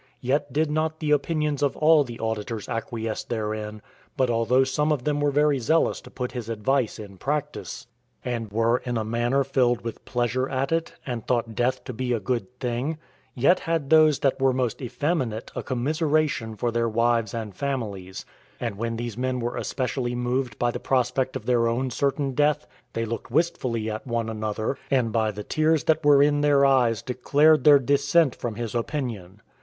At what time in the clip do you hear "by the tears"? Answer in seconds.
25.11-25.83